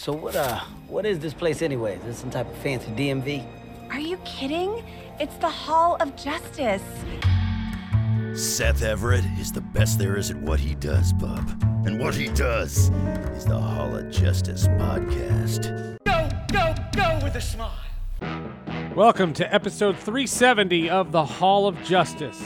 [0.00, 1.96] So what uh what is this place anyway?
[1.96, 3.44] Is this some type of fancy DMV?
[3.90, 4.82] Are you kidding?
[5.18, 6.80] It's the Hall of Justice.
[8.32, 11.46] Seth Everett is the best there is at what he does, bub.
[11.84, 12.88] And what he does
[13.36, 15.98] is the Hall of Justice podcast.
[16.06, 17.70] Go, go, go with a smile.
[18.96, 22.42] Welcome to episode 370 of the Hall of Justice.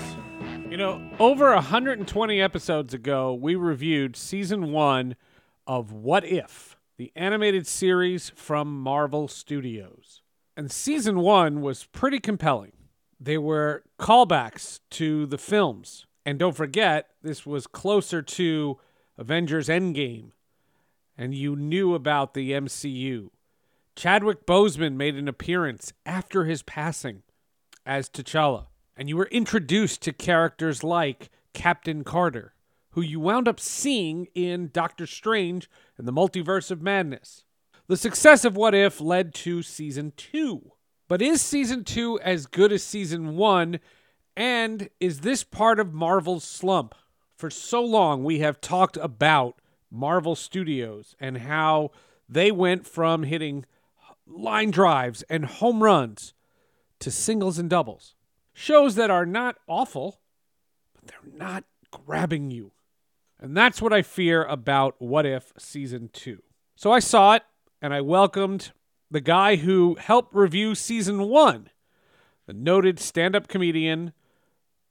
[0.68, 5.14] You know, over 120 episodes ago, we reviewed season one
[5.68, 10.22] of What If, the animated series from Marvel Studios.
[10.56, 12.72] And season one was pretty compelling.
[13.18, 16.06] They were callbacks to the films.
[16.24, 18.78] And don't forget, this was closer to
[19.18, 20.30] Avengers Endgame.
[21.18, 23.30] And you knew about the MCU.
[23.96, 27.22] Chadwick Boseman made an appearance after his passing
[27.86, 28.66] as T'Challa.
[28.96, 32.53] And you were introduced to characters like Captain Carter,
[32.94, 37.44] who you wound up seeing in Doctor Strange and the Multiverse of Madness.
[37.88, 40.72] The success of What If led to season two.
[41.08, 43.80] But is season two as good as season one?
[44.36, 46.94] And is this part of Marvel's slump?
[47.36, 51.90] For so long, we have talked about Marvel Studios and how
[52.28, 53.64] they went from hitting
[54.24, 56.32] line drives and home runs
[57.00, 58.14] to singles and doubles.
[58.52, 60.20] Shows that are not awful,
[60.94, 62.70] but they're not grabbing you.
[63.44, 66.42] And that's what I fear about What If Season 2.
[66.76, 67.42] So I saw it
[67.82, 68.72] and I welcomed
[69.10, 71.68] the guy who helped review Season 1,
[72.46, 74.14] the noted stand up comedian,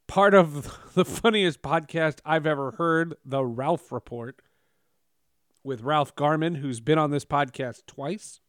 [0.06, 4.40] part of the funniest podcast I've ever heard, The Ralph Report,
[5.64, 8.40] with Ralph Garman, who's been on this podcast twice.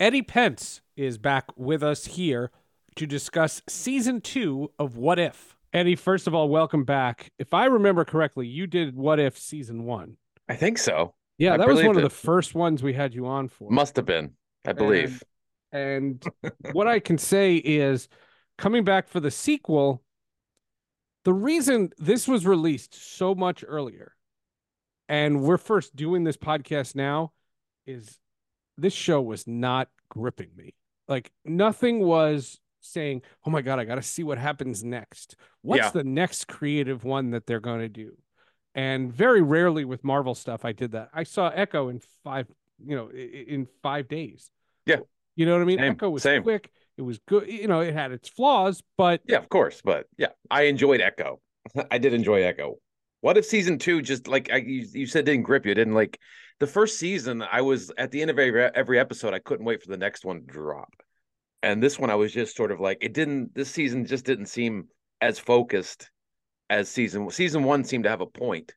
[0.00, 2.50] Eddie Pence is back with us here
[2.96, 5.53] to discuss season two of What If.
[5.74, 7.32] Eddie, first of all, welcome back.
[7.38, 10.16] If I remember correctly, you did What If season one.
[10.48, 11.14] I think so.
[11.36, 12.02] Yeah, I that was one of it.
[12.02, 13.70] the first ones we had you on for.
[13.70, 14.34] Must have been,
[14.64, 15.20] I believe.
[15.72, 16.24] And
[16.72, 18.08] what I can say is
[18.56, 20.04] coming back for the sequel,
[21.24, 24.14] the reason this was released so much earlier
[25.08, 27.32] and we're first doing this podcast now
[27.86, 28.18] is
[28.78, 30.74] this show was not gripping me.
[31.08, 35.36] Like nothing was saying, "Oh my god, I got to see what happens next.
[35.62, 35.90] What's Yeah.
[35.90, 38.16] the next creative one that they're going to do?"
[38.74, 41.08] And very rarely with Marvel stuff I did that.
[41.14, 42.48] I saw Echo in 5,
[42.84, 44.50] you know, in 5 days.
[44.86, 45.00] Yeah.
[45.36, 45.78] You know what I mean?
[45.78, 46.42] Same, Echo was same.
[46.42, 46.70] quick.
[46.96, 47.48] It was good.
[47.48, 49.80] You know, it had its flaws, but yeah, of course.
[49.84, 51.40] But yeah, I enjoyed Echo.
[51.90, 52.76] I did enjoy Echo.
[53.20, 55.74] What if season two just like I, you, you said didn't grip you?
[55.74, 56.20] Didn't like
[56.60, 57.42] the first season.
[57.42, 59.34] I was at the end of every every episode.
[59.34, 60.92] I couldn't wait for the next one to drop.
[61.64, 63.54] And this one, I was just sort of like it didn't.
[63.54, 64.88] This season just didn't seem
[65.22, 66.10] as focused
[66.68, 68.74] as season season one seemed to have a point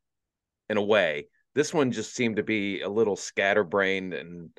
[0.69, 1.27] in a way.
[1.53, 4.51] This one just seemed to be a little scatterbrained and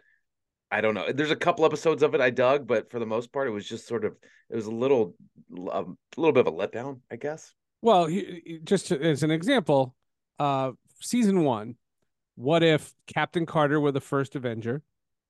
[0.71, 1.11] I don't know.
[1.11, 3.67] There's a couple episodes of it I dug, but for the most part, it was
[3.67, 4.15] just sort of
[4.51, 5.15] it was a little
[5.73, 7.55] um, a little bit of a letdown, I guess.
[7.81, 8.11] Well,
[8.63, 9.95] just as an example,
[10.39, 11.77] uh, season one,
[12.35, 14.83] what if Captain Carter were the first Avenger?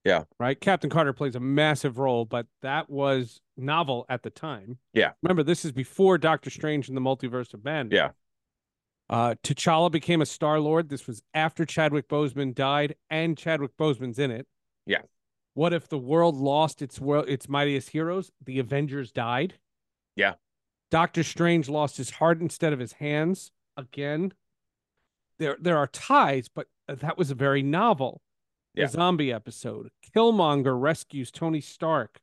[0.03, 0.23] Yeah.
[0.39, 0.59] Right?
[0.59, 4.77] Captain Carter plays a massive role, but that was novel at the time.
[4.93, 5.11] Yeah.
[5.21, 7.97] Remember, this is before Doctor Strange and the Multiverse of Madness.
[7.97, 8.09] Yeah.
[9.09, 10.89] Uh, T'Challa became a Star Lord.
[10.89, 14.47] This was after Chadwick Boseman died, and Chadwick Boseman's in it.
[14.85, 15.01] Yeah.
[15.55, 18.31] What if the world lost its world, its mightiest heroes?
[18.43, 19.55] The Avengers died.
[20.15, 20.35] Yeah.
[20.91, 24.33] Doctor Strange lost his heart instead of his hands again.
[25.39, 28.21] There, there are ties, but that was a very novel.
[28.75, 28.87] The Yeah.
[28.87, 29.89] zombie episode.
[30.15, 32.19] Killmonger rescues Tony Stark.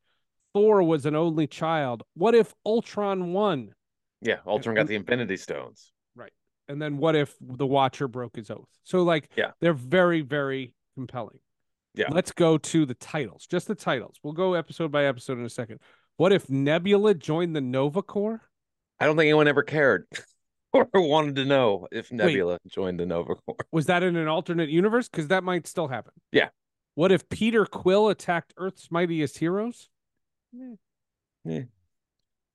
[0.52, 2.02] Thor was an only child.
[2.14, 3.74] What if Ultron won?
[4.22, 5.92] Yeah, Ultron got the Infinity Stones.
[6.14, 6.32] Right.
[6.68, 8.68] And then what if the Watcher broke his oath?
[8.84, 9.52] So like, Yeah.
[9.60, 11.40] they're very, very compelling.
[11.94, 12.08] Yeah.
[12.10, 14.16] Let's go to the titles, just the titles.
[14.22, 15.80] We'll go episode by episode in a second.
[16.16, 18.40] What if Nebula joined the Nova Corps?
[18.98, 20.06] I don't think anyone ever cared
[20.92, 23.56] or wanted to know if Nebula joined the Nova Corps.
[23.72, 25.08] Was that in an alternate universe?
[25.08, 26.12] Because that might still happen.
[26.32, 26.48] Yeah.
[26.94, 29.88] What if Peter Quill attacked Earth's mightiest heroes?
[31.44, 31.62] Yeah.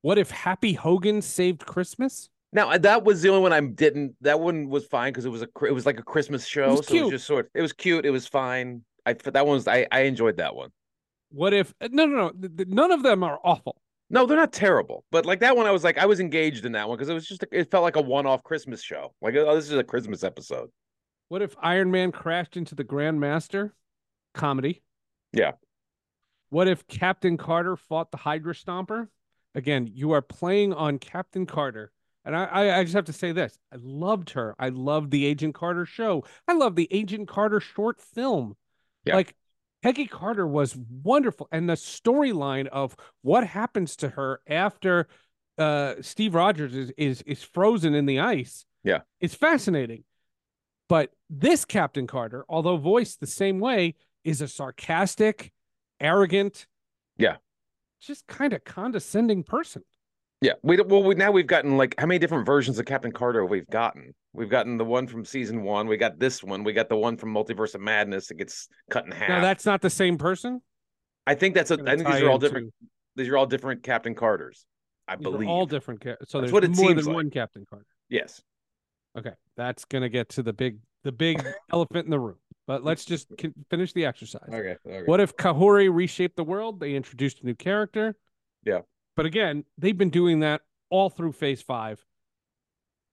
[0.01, 2.29] What if Happy Hogan saved Christmas?
[2.53, 4.15] Now uh, that was the only one I didn't.
[4.21, 6.87] That one was fine because it was a it was like a Christmas show, was
[6.87, 7.49] so it was just sort.
[7.53, 8.05] It was cute.
[8.05, 8.83] It was fine.
[9.05, 10.71] I that one was I I enjoyed that one.
[11.29, 13.81] What if uh, no no no th- none of them are awful.
[14.11, 16.73] No, they're not terrible, but like that one, I was like I was engaged in
[16.73, 19.13] that one because it was just it felt like a one off Christmas show.
[19.21, 20.69] Like oh, this is a Christmas episode.
[21.29, 23.71] What if Iron Man crashed into the Grandmaster?
[24.33, 24.81] Comedy.
[25.31, 25.53] Yeah.
[26.49, 29.07] What if Captain Carter fought the Hydra Stomper?
[29.55, 31.91] Again, you are playing on Captain Carter.
[32.23, 33.57] And I, I, I just have to say this.
[33.73, 34.55] I loved her.
[34.59, 36.23] I loved the Agent Carter show.
[36.47, 38.55] I love the Agent Carter short film.
[39.05, 39.15] Yeah.
[39.15, 39.35] Like
[39.81, 41.47] Peggy Carter was wonderful.
[41.51, 45.07] And the storyline of what happens to her after
[45.57, 48.65] uh, Steve Rogers is, is is frozen in the ice.
[48.83, 49.01] Yeah.
[49.19, 50.03] Is fascinating.
[50.87, 55.51] But this Captain Carter, although voiced the same way, is a sarcastic,
[55.99, 56.67] arrogant,
[57.17, 57.37] Yeah.
[58.01, 59.83] just kind of condescending person.
[60.41, 63.11] Yeah, we don't- well we, now we've gotten like how many different versions of Captain
[63.11, 64.13] Carter we've gotten?
[64.33, 65.87] We've gotten the one from season one.
[65.87, 66.63] We got this one.
[66.63, 69.29] We got the one from Multiverse of Madness that gets cut in half.
[69.29, 70.61] Now that's not the same person.
[71.27, 71.75] I think that's a.
[71.85, 72.73] I think these are all different.
[73.15, 74.65] These are all different Captain Carters.
[75.07, 75.47] I These believe.
[75.49, 76.01] all different.
[76.01, 77.13] Ca- so That's there's what it more than like.
[77.15, 77.85] one Captain Carter.
[78.09, 78.41] Yes.
[79.17, 82.37] Okay, that's gonna get to the big, the big elephant in the room.
[82.65, 84.47] But let's just con- finish the exercise.
[84.47, 84.77] Okay.
[84.87, 85.03] okay.
[85.05, 86.79] What if Kahori reshaped the world?
[86.79, 88.15] They introduced a new character.
[88.63, 88.79] Yeah.
[89.15, 92.03] But again, they've been doing that all through phase five.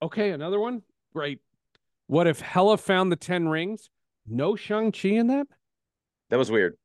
[0.01, 0.83] Okay, another one.
[1.13, 1.41] Great.
[2.07, 3.91] What if Hela found the Ten Rings?
[4.27, 5.47] No Shang-Chi in that?
[6.31, 6.77] That was weird.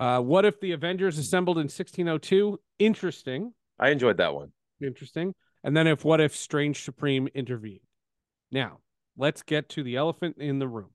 [0.00, 2.58] Uh, what if the Avengers assembled in 1602?
[2.78, 3.52] Interesting.
[3.78, 4.52] I enjoyed that one.
[4.82, 5.34] Interesting.
[5.62, 7.80] And then if what if Strange Supreme intervened?
[8.50, 8.80] Now,
[9.16, 10.90] let's get to the elephant in the room.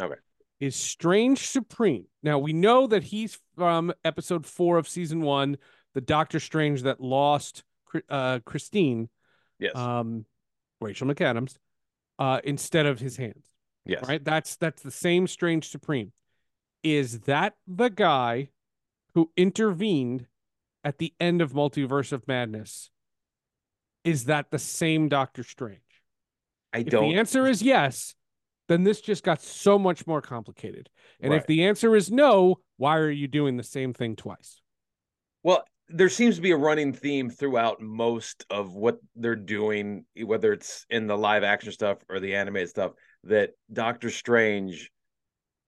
[0.00, 0.14] Okay.
[0.60, 2.06] Is Strange Supreme.
[2.22, 5.56] Now we know that he's from episode four of season one,
[5.94, 7.64] the Doctor Strange that lost
[8.08, 9.08] uh, Christine,
[9.58, 9.74] Yes.
[9.76, 10.24] um,
[10.80, 11.56] Rachel McAdams,
[12.18, 13.44] uh, instead of his hands.
[13.84, 14.06] yes.
[14.06, 14.22] Right?
[14.24, 16.12] That's that's the same Strange Supreme.
[16.82, 18.48] Is that the guy
[19.14, 20.26] who intervened
[20.84, 22.90] at the end of Multiverse of Madness?
[24.04, 25.80] Is that the same Doctor Strange?
[26.72, 27.10] I If don't.
[27.10, 28.14] the answer is yes,
[28.68, 30.88] then this just got so much more complicated.
[31.20, 34.62] And if the answer is no, why are you doing the same thing twice?
[35.42, 40.52] Well, there seems to be a running theme throughout most of what they're doing, whether
[40.52, 42.92] it's in the live action stuff or the animated stuff,
[43.24, 44.90] that Doctor Strange,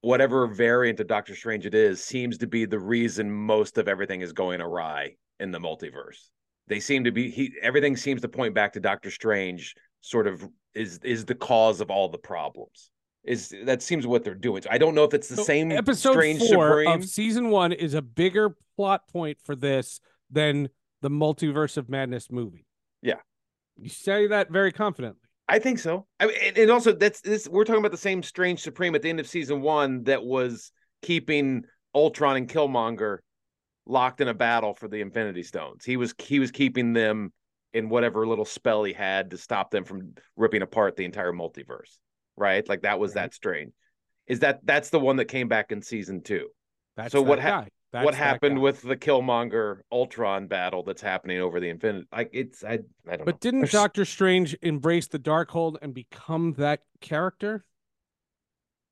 [0.01, 4.21] whatever variant of Doctor Strange it is, seems to be the reason most of everything
[4.21, 6.29] is going awry in the multiverse.
[6.67, 10.47] They seem to be he everything seems to point back to Doctor Strange sort of
[10.73, 12.89] is is the cause of all the problems.
[13.25, 14.61] Is that seems what they're doing.
[14.61, 16.91] So I don't know if it's the So same episode Strange four Supreme.
[16.91, 19.99] of season one is a bigger plot point for this
[20.33, 20.69] than
[21.01, 22.65] the Multiverse of Madness movie.
[23.01, 23.19] Yeah.
[23.77, 25.19] You say that very confidently.
[25.47, 26.07] I think so.
[26.19, 27.47] I mean, and, also that's this.
[27.47, 30.71] We're talking about the same Strange Supreme at the end of season one that was
[31.01, 33.17] keeping Ultron and Killmonger
[33.85, 35.83] locked in a battle for the Infinity Stones.
[35.83, 37.33] He was he was keeping them
[37.73, 41.97] in whatever little spell he had to stop them from ripping apart the entire multiverse.
[42.37, 42.67] Right?
[42.67, 43.73] Like that was that Strange.
[44.27, 46.47] Is that that's the one that came back in season two?
[46.95, 47.69] That's So that what hap- guy.
[47.93, 48.61] That's what happened guy.
[48.61, 52.07] with the Killmonger Ultron battle that's happening over the infinite?
[52.11, 53.25] Like it's I I don't know.
[53.25, 57.63] But didn't There's- Doctor Strange embrace the Darkhold and become that character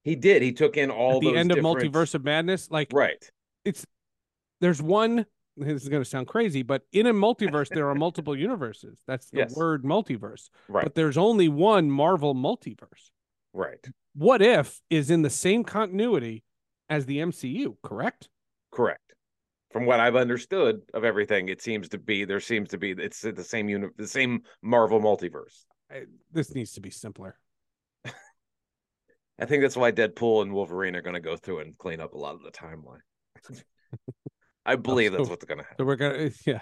[0.03, 0.41] he did?
[0.41, 2.69] He took in all at the those end of different- Multiverse of Madness?
[2.71, 3.29] Like Right.
[3.65, 3.85] It's
[4.61, 5.25] there's one
[5.57, 9.29] this is going to sound crazy but in a multiverse there are multiple universes that's
[9.31, 9.55] the Yes.
[9.55, 10.83] word multiverse Right.
[10.85, 13.09] but there's only one marvel multiverse
[13.53, 13.85] Right.
[14.15, 16.43] what if is in the same continuity
[16.89, 18.29] as the mcu correct
[18.71, 19.13] Correct.
[19.71, 23.21] From what I've understood of everything, it seems to be there seems to be it's
[23.21, 25.65] the same uni- the same Marvel multiverse.
[25.89, 27.37] I, this needs to be simpler
[29.39, 32.13] I think that's why Deadpool and Wolverine are going to go through and clean up
[32.13, 32.99] a lot of the timeline.
[34.65, 35.77] I believe that's so- what's going to happen.
[35.79, 36.59] so we're gonna yeah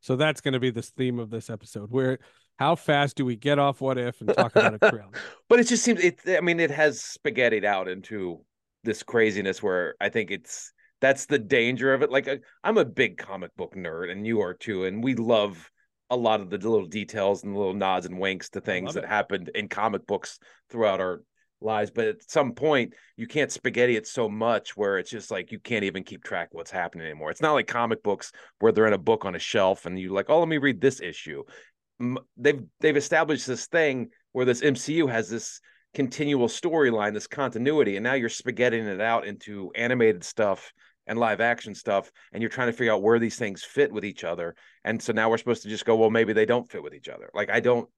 [0.00, 2.18] so that's going to be this theme of this episode where
[2.58, 5.12] how fast do we get off what if and talk about a trailer
[5.48, 6.18] But it just seems it.
[6.26, 8.44] I mean, it has spaghettied out into
[8.82, 12.10] this craziness where I think it's that's the danger of it.
[12.10, 15.70] Like I- I'm a big comic book nerd, and you are too, and we love
[16.10, 19.04] a lot of the little details and the little nods and winks to things that
[19.08, 20.38] happened in comic books
[20.68, 21.22] throughout our
[21.60, 21.90] lives.
[21.92, 25.60] But at some point, you can't spaghetti it so much where it's just like you
[25.60, 27.30] can't even keep track of what's happening anymore.
[27.30, 30.12] It's not like comic books where they're in a book on a shelf and you're
[30.12, 31.44] like, oh, let me read this issue.
[32.36, 35.60] They've they've established this thing where this MCU has this
[35.94, 40.72] continual storyline, this continuity, and now you're spaghettiing it out into animated stuff
[41.06, 44.04] and live action stuff, and you're trying to figure out where these things fit with
[44.04, 44.54] each other.
[44.84, 47.08] And so now we're supposed to just go, well, maybe they don't fit with each
[47.08, 47.30] other.
[47.34, 47.88] Like I don't,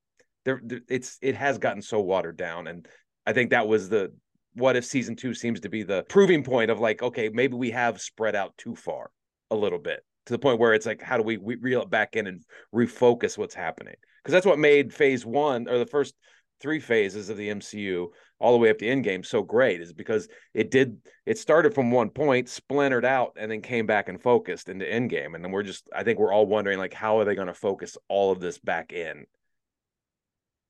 [0.44, 2.88] there, it's it has gotten so watered down and
[3.26, 4.12] I think that was the
[4.54, 7.70] what if season 2 seems to be the proving point of like okay, maybe we
[7.70, 9.10] have spread out too far
[9.50, 11.90] a little bit to the point where it's like how do we, we reel it
[11.90, 12.42] back in and
[12.74, 13.94] refocus what's happening?
[14.22, 16.14] Because that's what made phase 1 or the first
[16.60, 18.08] three phases of the MCU
[18.42, 21.90] all the way up to Endgame so great is because it did it started from
[21.92, 25.34] one point, splintered out, and then came back and focused into Endgame.
[25.34, 27.54] And then we're just I think we're all wondering like how are they going to
[27.54, 29.24] focus all of this back in?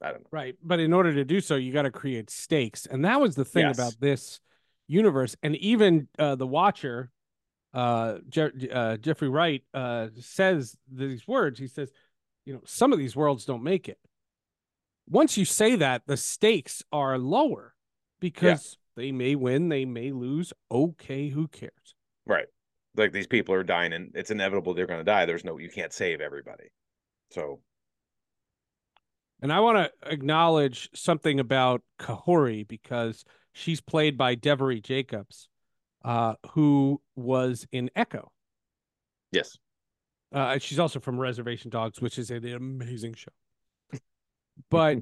[0.02, 0.28] I don't know.
[0.30, 0.54] Right.
[0.62, 2.86] But in order to do so, you got to create stakes.
[2.86, 3.78] And that was the thing Yes.
[3.78, 4.40] about this
[4.88, 5.34] universe.
[5.42, 7.10] And even uh, the Watcher,
[7.72, 11.58] uh, Je- uh, Jeffrey Wright, uh, says these words.
[11.58, 11.90] He says,
[12.44, 13.98] you know, some of these worlds don't make it.
[15.12, 17.74] Once you say that, the stakes are lower
[18.18, 20.54] because they may win, they may lose.
[20.70, 21.94] Okay, who cares?
[22.24, 22.46] Right.
[22.96, 25.26] Like these people are dying and it's inevitable they're going to die.
[25.26, 26.64] There's no you can't save everybody.
[27.30, 27.60] So
[29.42, 35.50] And I want to acknowledge something about Kahori because she's played by Devery Jacobs,
[36.06, 38.32] uh, who was in Echo.
[39.30, 39.58] yes.
[40.32, 43.32] Uh, she's also from Reservation Dogs, which is an amazing show.
[44.70, 44.98] But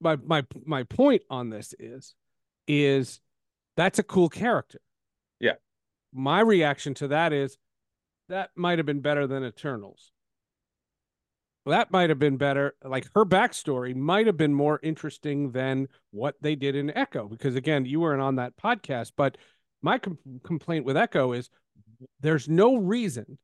[0.00, 2.14] my my my point on this is,
[2.66, 3.20] is
[3.76, 4.80] that's a cool character.
[5.40, 5.54] Yeah.
[6.12, 7.58] My reaction to that is,
[8.28, 10.12] that might have been better than Eternals.
[11.66, 12.76] That might have been better.
[12.84, 17.28] Like her backstory might have been more interesting than what they did in Echo.
[17.28, 19.36] Because again, you weren't on that podcast, but
[19.82, 21.50] my com- complaint with Echo is
[22.20, 23.38] there's no reason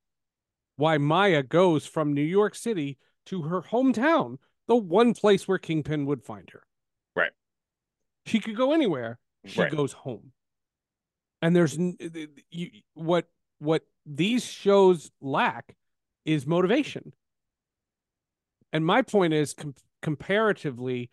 [0.76, 4.38] why Maya goes from New York City to her hometown,
[4.68, 6.62] the one place where Kingpin would find her.
[7.16, 7.32] Right.
[8.26, 9.18] She could go anywhere.
[9.44, 9.72] She Right.
[9.72, 10.32] goes home.
[11.40, 13.28] And there's n- th- th- you, what
[13.58, 15.76] what these shows lack
[16.24, 17.12] is motivation.
[18.72, 21.10] And my point is com- comparatively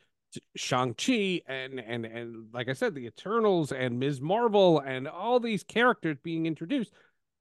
[0.56, 4.22] Shang-Chi and and and like I said the Eternals and Ms.
[4.22, 6.94] Marvel and all these characters being introduced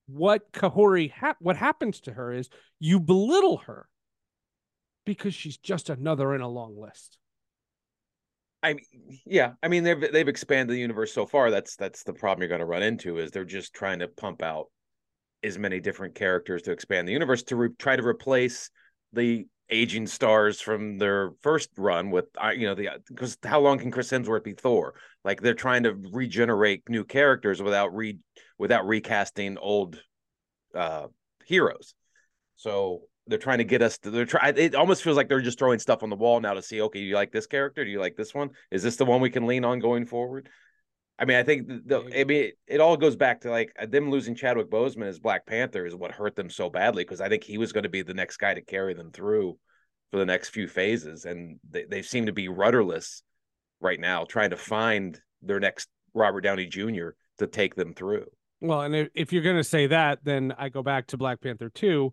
[0.06, 2.48] what Kahori ha- what happens to her is
[2.80, 3.86] you belittle her
[5.08, 7.16] because she's just another in a long list.
[8.62, 11.50] I mean, yeah, I mean they've they've expanded the universe so far.
[11.50, 14.42] That's that's the problem you're going to run into is they're just trying to pump
[14.42, 14.66] out
[15.42, 18.68] as many different characters to expand the universe to re- try to replace
[19.14, 23.78] the aging stars from their first run with uh, you know the because how long
[23.78, 24.92] can Chris Hemsworth be Thor?
[25.24, 28.18] Like they're trying to regenerate new characters without re
[28.58, 29.98] without recasting old
[30.74, 31.06] uh
[31.46, 31.94] heroes.
[32.56, 35.58] So they're trying to get us to they're trying it almost feels like they're just
[35.58, 37.84] throwing stuff on the wall now to see okay do you like this character?
[37.84, 38.50] Do you like this one?
[38.70, 40.48] Is this the one we can lean on going forward?
[41.18, 44.36] I mean i think the, i mean it, all goes back to like them losing
[44.36, 47.58] chadwick boseman as black panther is what hurt them so badly because i think he
[47.58, 49.58] was going to be the next guy to carry them through
[50.12, 53.24] for the next few phases and they, they seem to be rudderless
[53.80, 57.08] right now trying to find their next robert downey jr
[57.38, 58.26] to take them through.
[58.60, 61.40] Well, and if, if you're going to say that, then I go back to Black
[61.40, 62.12] Panther 2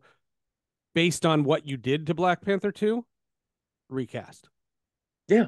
[0.95, 3.05] based on what you did to Black Panther 2,
[3.89, 4.49] recast.
[5.27, 5.47] Yeah.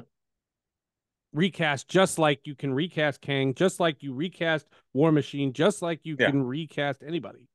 [1.32, 6.00] Recast just like you can recast Kang, just like you recast War Machine, just like
[6.04, 6.30] you Yeah.
[6.30, 7.48] can recast anybody.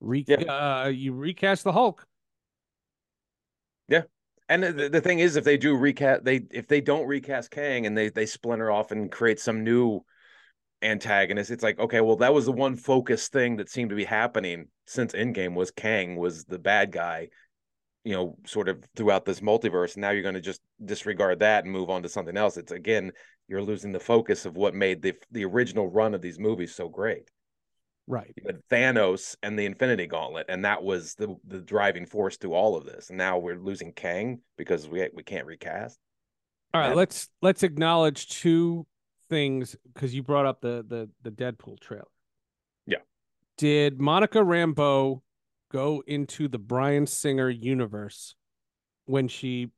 [0.00, 0.84] Re- Yeah.
[0.84, 2.06] uh, you recast the Hulk.
[3.88, 4.02] Yeah.
[4.48, 7.84] And the, the thing is, if they do recast, they if they don't recast Kang
[7.86, 10.04] and they they splinter off and create some new
[10.82, 14.04] antagonist, it's like okay, well that was the one focus thing that seemed to be
[14.04, 17.28] happening since Endgame was Kang was the bad guy,
[18.04, 19.94] you know, sort of throughout this multiverse.
[19.94, 22.56] And now you're going to just disregard that and move on to something else.
[22.56, 23.12] It's again,
[23.48, 26.88] you're losing the focus of what made the the original run of these movies so
[26.88, 27.30] great.
[28.06, 28.34] Right.
[28.46, 32.76] Had Thanos and the Infinity Gauntlet, and that was the the driving force to all
[32.76, 33.10] of this.
[33.10, 35.98] And now we're losing Kang because we we can't recast.
[36.72, 38.86] All right, let's let's acknowledge two
[39.28, 42.08] things because you brought up the the the Deadpool trailer.
[42.86, 42.98] Yeah.
[43.56, 45.20] Did Monica Rambeau
[45.70, 48.34] go into the Bryan Singer universe
[49.06, 49.70] when she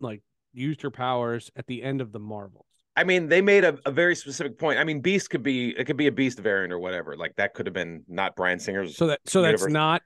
[0.00, 0.22] like
[0.52, 2.66] used her powers at the end of the Marvels?
[2.94, 4.78] I mean, they made a, a very specific point.
[4.78, 7.16] I mean, Beast could be it could be a Beast variant or whatever.
[7.16, 8.96] Like that could have been not Bryan Singer's.
[8.96, 10.02] So that so that's not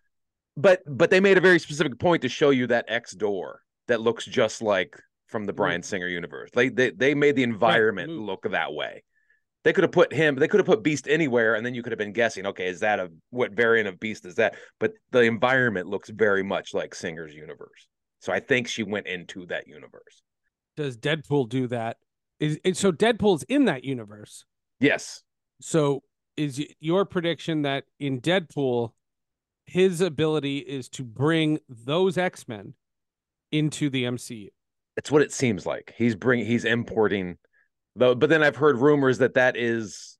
[0.56, 4.00] but but they made a very specific point to show you that X door that
[4.00, 4.98] looks just like
[5.36, 6.48] from the Bryan Singer universe.
[6.54, 8.22] They they they made the environment move.
[8.22, 9.02] look that way.
[9.64, 10.36] They could have put him.
[10.36, 12.46] They could have put Beast anywhere, and then you could have been guessing.
[12.46, 14.54] Okay, is that a what variant of Beast is that?
[14.80, 17.86] But the environment looks very much like Singer's universe.
[18.20, 20.22] So I think she went into that universe.
[20.74, 21.98] does Deadpool do that?
[22.40, 24.46] Is is- so Deadpool's in that universe.
[24.80, 25.22] Yes.
[25.60, 26.02] So
[26.38, 28.92] is your prediction that in Deadpool,
[29.66, 32.74] his ability is to bring those X Men
[33.52, 34.48] into the MCU?
[34.96, 35.94] It's what it seems like.
[35.96, 37.36] He's bring he's importing
[37.94, 38.14] though.
[38.14, 40.18] But then I've heard rumors that that is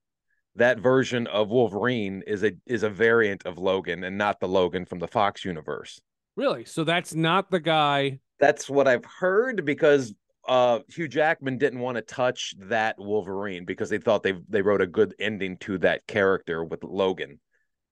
[0.57, 4.85] that version of Wolverine is a is a variant of Logan and not the Logan
[4.85, 6.01] from the Fox universe.
[6.37, 6.65] Really?
[6.65, 8.21] So that's not the guy.
[8.39, 10.15] That's what I've heard because
[10.47, 14.83] uh Hugh Jackman didn't want to touch that Wolverine because they thought they they wrote
[14.83, 17.41] a good ending to that character with Logan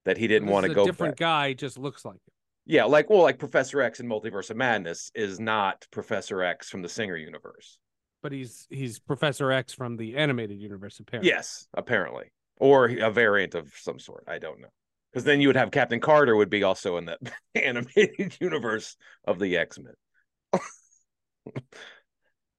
[0.05, 2.19] that he didn't want to a go Different guy just looks like.
[2.67, 6.83] Yeah, like well, like Professor X in Multiverse of Madness is not Professor X from
[6.83, 7.79] the Singer universe.
[8.23, 11.31] but he's he's Professor X from the animated universe apparently.
[11.31, 14.25] Yes, apparently, or a variant of some sort.
[14.29, 14.69] I don't know,
[15.13, 17.19] because then you would have Captain Carter would be also in the
[17.55, 19.95] animated universe of the X Men.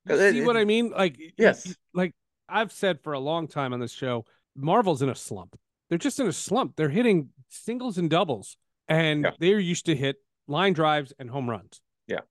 [0.08, 0.92] You uh, see it- what I mean?
[0.92, 1.76] Like Yes.
[1.96, 2.14] like
[2.48, 5.56] I've said for a long time on this show, Marvel's in a slump.
[5.90, 6.76] They're just in a slump.
[6.76, 8.58] They're hitting singles and doubles,
[8.88, 9.32] and Yeah.
[9.40, 11.82] they're used to hit line drives and home runs.
[12.08, 12.22] Yeah.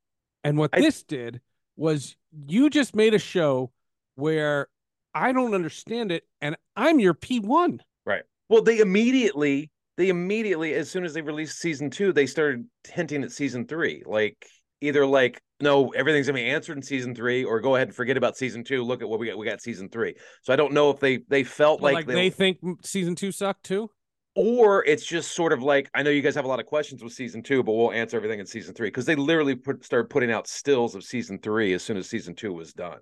[0.43, 1.41] And what I- this did
[1.77, 3.73] was you just made a show
[4.15, 4.69] where
[5.15, 7.81] I don't understand it, and I'm your P one.
[8.05, 8.23] Right.
[8.49, 13.23] Well, they immediately, they immediately, as soon as they released season two, they started hinting
[13.25, 14.03] at season three.
[14.05, 14.37] Like
[14.81, 18.17] either like, no, everything's gonna be answered in season three, or go ahead and forget
[18.17, 18.83] about season two.
[18.83, 19.39] Look at what we got.
[19.39, 20.15] We got season three.
[20.43, 23.65] So I don't know if they they felt Like, like, they think season two sucked
[23.65, 23.91] too.
[24.35, 27.03] Or it's just sort of like I know you guys have a lot of questions
[27.03, 30.11] with season two, but we'll answer everything in season three because they literally put started
[30.11, 32.99] putting out stills of season three as soon as season two was done.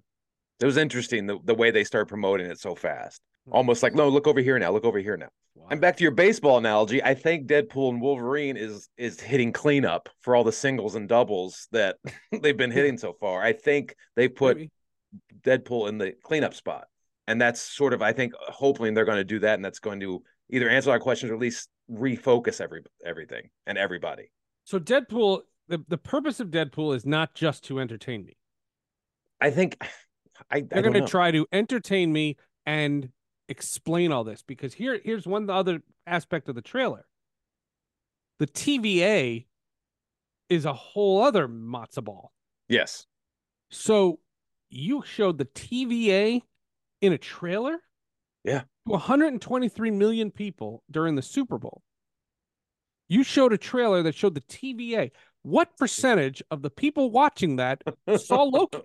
[0.60, 3.20] It was interesting the, the way they started promoting it so fast.
[3.46, 3.54] Hmm.
[3.54, 5.28] Almost like, no, look over here now, look over here now.
[5.70, 10.08] And back to your baseball analogy, I think Deadpool and Wolverine is is hitting cleanup
[10.20, 11.96] for all the singles and doubles that
[12.42, 13.42] they've been hitting so far.
[13.42, 14.70] I think they put Maybe.
[15.42, 16.86] Deadpool in the cleanup spot.
[17.28, 20.00] And that's sort of, I think, hopefully they're going to do that, and that's going
[20.00, 20.22] to
[20.52, 24.30] either answer our questions or at least refocus every everything and everybody.
[24.64, 28.36] So Deadpool, the, the purpose of Deadpool is not just to entertain me.
[29.40, 29.82] I think
[30.50, 33.08] I, They're going to try to entertain me and
[33.48, 37.06] explain all this because here here's one other aspect of the trailer.
[38.38, 39.46] The TVA
[40.48, 42.32] is a whole other matzo ball.
[42.68, 43.06] Yes.
[43.70, 44.20] So
[44.68, 46.42] you showed the TVA
[47.00, 47.78] in a trailer?
[48.44, 48.60] Yeah.
[48.60, 51.82] To 123 million people during the Super Bowl.
[53.08, 55.10] You showed a trailer that showed the TVA.
[55.42, 57.82] What percentage of the people watching that
[58.18, 58.78] saw Loki?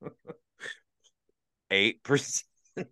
[1.70, 2.46] Eight percent.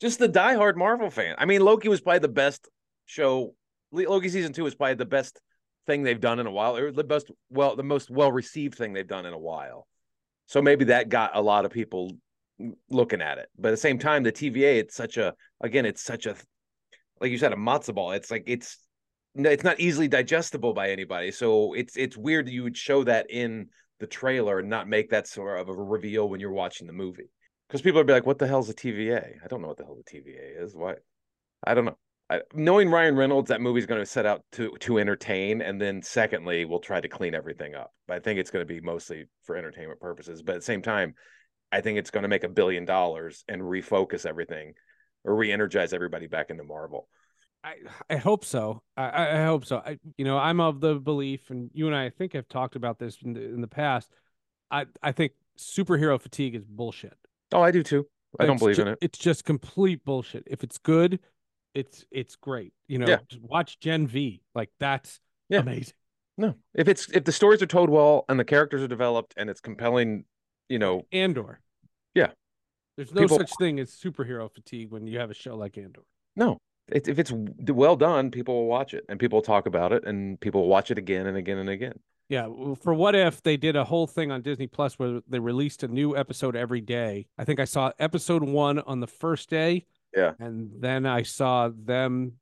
[0.00, 1.34] Just the diehard Marvel fan.
[1.38, 2.68] I mean, Loki was probably the best
[3.06, 3.54] show.
[3.92, 5.40] Loki season two was probably the best
[5.86, 8.92] thing they've done in a while, or the best, well, the most well received thing
[8.92, 9.86] they've done in a while.
[10.46, 12.12] So maybe that got a lot of people
[12.90, 13.48] looking at it.
[13.58, 16.36] But at the same time, the TVA, it's such a, again, it's such a,
[17.20, 18.12] like you said, a matzo ball.
[18.12, 18.78] It's like it's,
[19.34, 21.30] it's not easily digestible by anybody.
[21.30, 23.68] So it's it's weird that you would show that in
[24.00, 27.30] the trailer and not make that sort of a reveal when you're watching the movie.
[27.68, 29.36] Because people would be like, "What the hell's a TVA?
[29.42, 30.76] I don't know what the hell the TVA is.
[30.76, 30.96] Why?
[31.64, 31.96] I don't know."
[32.28, 36.02] I, knowing Ryan Reynolds, that movie's going to set out to to entertain, and then
[36.02, 37.92] secondly, we'll try to clean everything up.
[38.06, 40.42] But I think it's going to be mostly for entertainment purposes.
[40.42, 41.14] But at the same time,
[41.72, 44.74] I think it's going to make a billion dollars and refocus everything
[45.24, 47.08] or re-energize everybody back into Marvel.
[47.64, 47.74] I
[48.10, 48.82] I hope so.
[48.96, 49.76] I- I, hope so.
[49.78, 52.76] I you know I'm of the belief, and you and I, I think have talked
[52.76, 54.10] about this in the, in the past.
[54.70, 57.14] I I think superhero fatigue is bullshit.
[57.52, 58.06] Oh, I do too.
[58.40, 58.98] I don't It's believe ju- in it.
[59.00, 60.42] It's just complete bullshit.
[60.46, 61.20] If it's good,
[61.74, 62.72] it's it's great.
[62.88, 63.18] You know, Yeah.
[63.28, 64.42] just watch Gen V.
[64.54, 65.60] Like that's Yeah.
[65.60, 65.94] amazing.
[66.38, 69.48] No, if it's if the stories are told well and the characters are developed and
[69.50, 70.24] it's compelling,
[70.68, 71.60] you know, Andor.
[72.14, 72.30] Yeah.
[72.96, 76.02] There's no People- such thing as superhero fatigue when you have a show like Andor.
[76.36, 79.92] no, it, if it's well done, people will watch it and people will talk about
[79.92, 81.94] it and people will watch it again and again and again.
[82.28, 82.48] Yeah,
[82.82, 85.88] for what if they did a whole thing on Disney Plus where they released a
[85.88, 87.26] new episode every day?
[87.38, 89.86] I think I saw episode one on the first day.
[90.16, 90.32] Yeah.
[90.38, 92.34] And then I saw them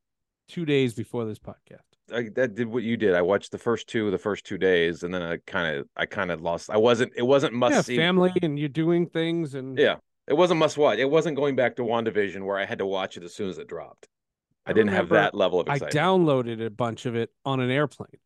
[0.49, 1.90] two days before this podcast.
[2.13, 3.15] I, that did what you did.
[3.15, 6.07] I watched the first two, the first two days, and then I kind of, I
[6.07, 6.71] kind of lost.
[6.71, 7.13] I wasn't.
[7.17, 7.97] It wasn't must yeah, see.
[7.97, 9.97] family and you're doing things and Yeah,
[10.27, 10.99] it wasn't must watch.
[10.99, 13.59] It wasn't going back to Wandavision where I had to watch it as soon as
[13.59, 14.09] it dropped.
[14.67, 17.71] I, I didn't have that level of I downloaded a bunch of it on an
[17.71, 18.19] airplane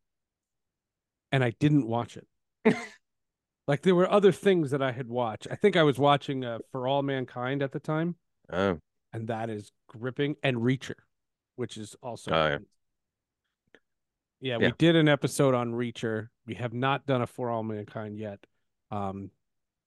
[1.31, 2.27] and I didn't watch it.
[3.67, 5.47] like there were other things that I had watched.
[5.51, 8.15] I think I was watching uh, For All Mankind at the time,
[8.51, 8.79] oh,
[9.11, 10.95] and that is gripping, and Reacher,
[11.57, 12.31] which is also.
[12.31, 12.57] Oh, yeah.
[14.41, 14.67] Yeah, Yeah.
[14.67, 16.29] we did an episode on Reacher.
[16.45, 18.39] We have not done a For All Mankind yet.
[18.91, 19.31] Um,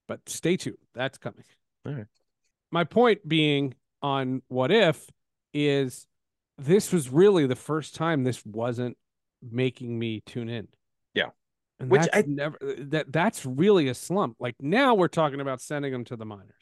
[0.07, 0.77] but stay tuned.
[0.93, 1.43] That's coming.
[1.85, 2.07] All right.
[2.71, 5.07] My point being on What If
[5.53, 6.07] is
[6.57, 8.97] this was really the first time this wasn't
[9.41, 10.67] making me tune in.
[11.13, 11.29] Yeah.
[11.79, 14.35] And Which I- never that that's really a slump.
[14.39, 16.53] Like now we're talking about sending them to the minors.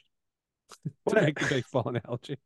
[1.10, 2.38] to I- make the baseball analogy.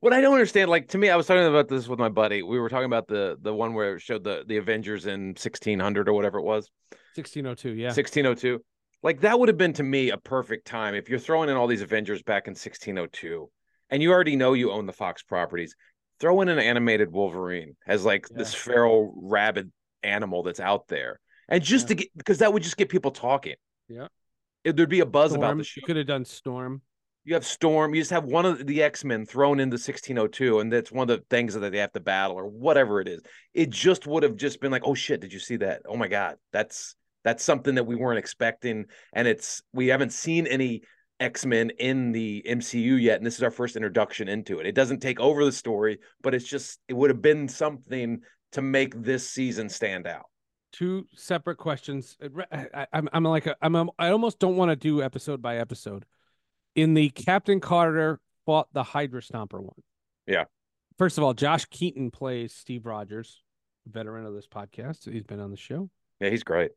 [0.00, 2.42] What I don't understand, like to me, I was talking about this with my buddy.
[2.44, 5.80] We were talking about the the one where it showed the the Avengers in sixteen
[5.80, 6.70] hundred or whatever it was,
[7.16, 7.90] 1602, yeah.
[7.90, 8.62] sixteen oh two.
[9.02, 11.66] Like that would have been to me a perfect time if you're throwing in all
[11.66, 13.50] these Avengers back in sixteen oh two,
[13.90, 15.74] and you already know you own the Fox properties.
[16.20, 19.72] Throw in an animated Wolverine as like this feral rabid
[20.04, 21.18] animal that's out there,
[21.48, 21.88] and just Yeah.
[21.88, 23.56] to get because that would just get people talking.
[23.88, 24.06] Yeah.
[24.62, 25.78] It, there'd be a buzz about Storm, the show.
[25.80, 26.82] you could have done Storm.
[27.28, 27.94] You have Storm.
[27.94, 31.18] You just have one of the X Men thrown into 1602, and that's one of
[31.18, 33.20] the things that they have to battle, or whatever it is.
[33.52, 35.82] It just would have just been like, oh shit, did you see that?
[35.86, 40.46] Oh my god, that's that's something that we weren't expecting, and it's we haven't seen
[40.46, 40.80] any
[41.20, 44.66] X Men in the MCU yet, and this is our first introduction into it.
[44.66, 48.20] It doesn't take over the story, but it's just it would have been something
[48.52, 50.24] to make this season stand out.
[50.72, 52.16] Two separate questions.
[52.50, 55.42] I, I- I'm I'm like a, I'm a, I almost don't want to do episode
[55.42, 56.06] by episode.
[56.74, 59.82] In the Captain Carter fought the Hydra Stomper one.
[60.26, 60.44] Yeah.
[60.96, 63.42] First of all, Josh Keaton plays Steve Rogers,
[63.86, 65.10] veteran of this podcast.
[65.10, 65.90] He's been on the show.
[66.20, 66.72] Yeah, he's great.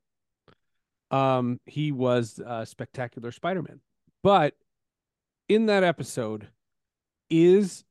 [1.09, 3.81] Um, he was uh, spectacular Spider-Man.
[4.23, 4.53] But
[5.49, 6.47] in that episode,
[7.29, 7.83] is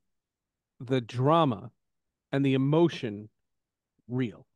[0.78, 1.70] the drama
[2.32, 3.28] and the emotion
[4.08, 4.46] real?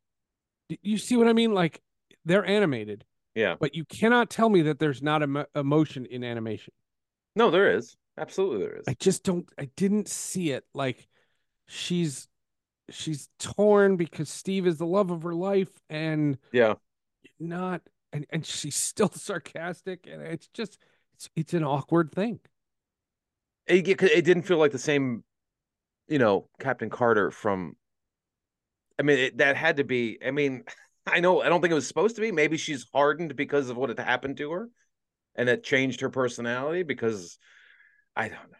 [0.81, 1.53] You see what I mean?
[1.53, 1.81] Like
[2.23, 3.03] they're animated,
[3.35, 6.73] Yeah, but you cannot tell me that there's not emo- emotion in animation.
[7.35, 8.85] No, there is absolutely there is.
[8.87, 9.47] I just don't.
[9.57, 10.65] I didn't see it.
[10.73, 11.07] Like
[11.67, 12.27] she's
[12.89, 16.75] she's torn because Steve is the love of her life, and Yeah,
[17.39, 17.81] not
[18.13, 20.77] and and she's still sarcastic and it's just
[21.13, 22.39] it's it's an awkward thing
[23.67, 25.23] it, it didn't feel like the same,
[26.07, 27.75] you know, Captain Carter from.
[28.99, 30.17] I mean, it, that had to be.
[30.25, 30.63] I mean,
[31.07, 31.41] I know.
[31.41, 32.31] I don't think it was supposed to be.
[32.31, 34.69] Maybe she's hardened because of what had happened to her,
[35.35, 36.83] and it changed her personality.
[36.83, 37.37] Because
[38.15, 38.57] I don't know.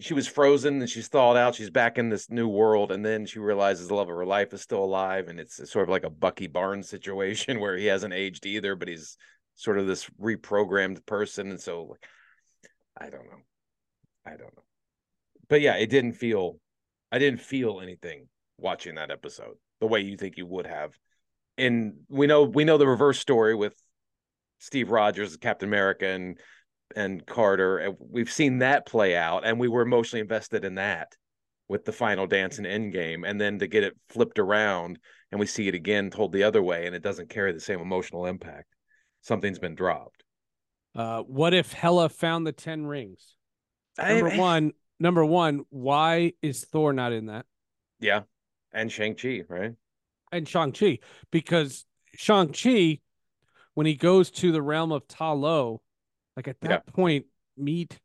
[0.00, 1.54] She, was frozen and she's thawed out.
[1.54, 4.52] She's back in this new world, and then she realizes the love of her life
[4.52, 8.12] is still alive, and it's sort of like a Bucky Barnes situation where he hasn't
[8.12, 9.16] aged either, but he's
[9.54, 12.04] sort of this reprogrammed person, and so like,
[12.98, 13.40] I don't know.
[14.26, 14.64] I don't know.
[15.48, 16.58] But yeah, it didn't feel
[17.10, 20.92] I didn't feel anything watching that episode the way you think you would have.
[21.58, 23.74] And we know we know the reverse story with
[24.62, 26.38] Steve Rogers, Captain America and
[26.94, 27.78] and Carter.
[27.78, 31.16] And we've seen that play out and we were emotionally invested in that
[31.68, 34.98] with the final dance and Endgame and then to get it flipped around
[35.30, 37.80] and we see it again told the other way and it doesn't carry the same
[37.80, 38.66] emotional impact.
[39.22, 40.22] Something's been dropped.
[40.94, 43.34] uh what if Hela found the 10 rings
[43.98, 47.46] I- number one number one why is thor not in that
[48.00, 48.22] Yeah.
[48.72, 49.72] And Shang-Chi, right?
[50.30, 50.98] and shang-chi
[51.30, 51.84] because
[52.16, 53.00] shang-chi
[53.74, 55.80] when he goes to the realm of ta lo
[56.36, 56.92] like at that Yeah.
[56.92, 57.98] point meet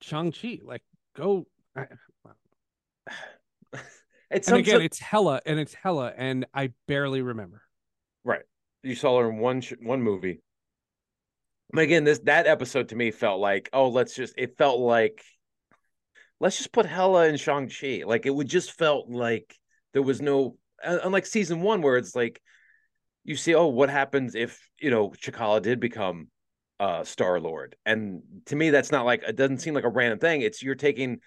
[0.00, 0.82] shang-chi like
[1.16, 1.46] go
[4.30, 7.62] It's and again it's Hela and it's Hela and i barely remember
[8.24, 8.42] Right.
[8.82, 10.40] You saw her in one sh- one movie.
[11.70, 15.22] But again, this that episode to me felt like, oh, let's just it felt like
[16.40, 18.02] let's just put Hela and Shang-Chi.
[18.06, 19.54] Like it would just felt like
[19.92, 22.40] there was no unlike season one where it's like
[23.24, 26.28] you see, oh, what happens if you know T'Challa did become
[26.80, 27.76] uh Star Lord?
[27.84, 30.42] And to me, that's not like it doesn't seem like a random thing.
[30.42, 31.20] It's you're taking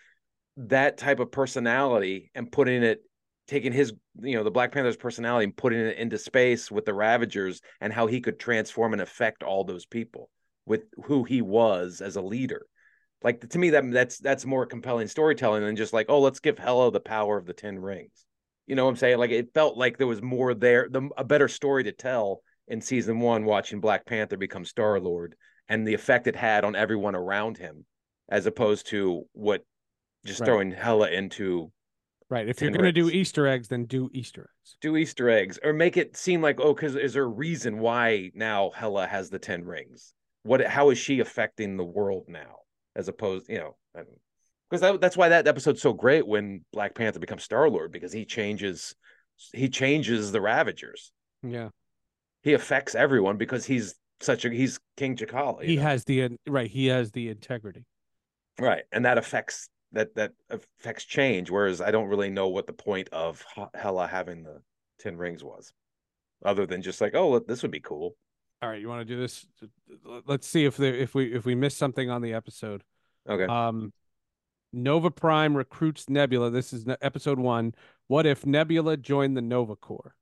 [0.57, 3.01] that type of personality and putting it
[3.47, 6.93] taking his you know the black panther's personality and putting it into space with the
[6.93, 10.29] ravagers and how he could transform and affect all those people
[10.65, 12.65] with who he was as a leader
[13.23, 16.57] like to me that that's that's more compelling storytelling than just like oh let's give
[16.57, 18.25] Hela the power of the 10 rings
[18.67, 21.23] you know what i'm saying like it felt like there was more there the, a
[21.23, 25.35] better story to tell in season one watching black panther become star lord
[25.69, 27.85] and the effect it had on everyone around him
[28.29, 29.63] as opposed to what
[30.25, 30.47] just Right.
[30.47, 31.71] throwing Hela into
[32.29, 35.73] right if you're gonna do easter eggs then do easter eggs do Easter eggs or
[35.73, 39.39] make it seem like oh, because is there a reason why now Hela has the
[39.39, 40.13] ten rings?
[40.43, 42.57] What how is she affecting the world now?
[42.95, 43.75] As opposed, you know,
[44.69, 48.11] because that, that's why that episode's so great when Black Panther becomes Star Lord because
[48.11, 48.95] he changes
[49.53, 51.11] he changes the Ravagers.
[51.43, 51.69] yeah
[52.43, 55.63] He affects everyone because he's such a he's King T'Challa.
[55.63, 55.83] he know?
[55.83, 57.85] has the right he has the integrity
[58.59, 61.49] right, and that affects that that affects change.
[61.51, 64.61] Whereas I don't really know what the point of H- Hela having the
[64.99, 65.71] ten rings was,
[66.43, 68.15] other than just like oh this would be cool.
[68.63, 69.45] all right you want to do this
[70.25, 72.81] let's see if there if we if we miss something on the episode
[73.29, 73.45] Okay.
[73.45, 73.93] um
[74.73, 77.73] nova prime recruits nebula this is episode one
[78.07, 80.15] what if nebula joined the nova corps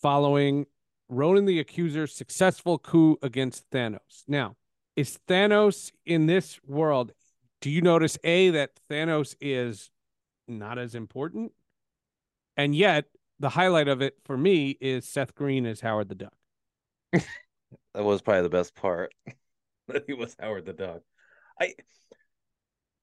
[0.00, 0.66] following
[1.08, 4.24] Ronan the Accuser's successful coup against Thanos.
[4.26, 4.56] Now,
[4.96, 7.12] is Thanos in this world?
[7.60, 9.90] Do you notice a that Thanos is
[10.48, 11.52] not as important,
[12.56, 13.06] and yet
[13.38, 16.34] the highlight of it for me is Seth Green as Howard the Duck.
[17.94, 19.12] That was probably the best part.
[20.06, 21.02] he was Howard the Duck.
[21.60, 21.74] I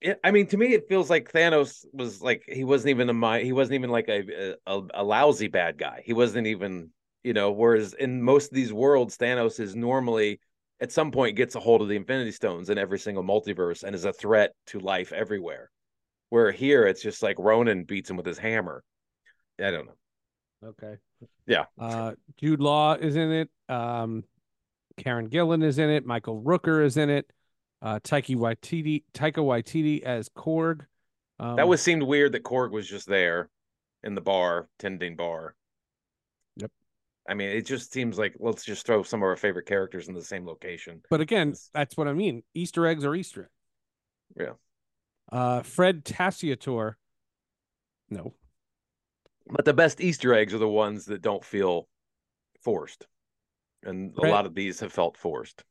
[0.02, 3.14] yeah, I mean, to me, it feels like Thanos was like he wasn't even a
[3.14, 6.02] my he wasn't even like a, a a lousy bad guy.
[6.06, 6.92] He wasn't even
[7.24, 7.52] you know.
[7.52, 10.40] Whereas in most of these worlds, Thanos is normally
[10.80, 13.94] at some point gets a hold of the Infinity Stones in every single multiverse and
[13.94, 15.70] is a threat to life everywhere.
[16.30, 18.84] Where here, it's just like Ronan beats him with his hammer.
[19.60, 20.70] I don't know.
[20.70, 20.96] Okay.
[21.46, 21.66] Yeah.
[21.78, 23.50] Uh, Jude Law is in it.
[23.68, 24.24] Um,
[24.98, 26.06] Karen Gillan is in it.
[26.06, 27.30] Michael Rooker is in it.
[27.82, 30.86] Uh, Taika Waititi, Taika Waititi as Korg.
[31.40, 33.50] Um, that was seemed weird that Korg was just there
[34.04, 35.56] in the bar, tending bar.
[36.58, 36.72] Yep.
[37.28, 40.14] I mean, it just seems like let's just throw some of our favorite characters in
[40.14, 41.02] the same location.
[41.10, 42.44] But again, that's what I mean.
[42.54, 43.52] Easter eggs are Easter eggs.
[45.32, 45.38] Yeah.
[45.38, 46.96] Uh, Fred Tatasciore.
[48.10, 48.34] No.
[49.48, 51.88] But the best Easter eggs are the ones that don't feel
[52.62, 53.08] forced.
[53.84, 55.64] And a lot of these have felt forced.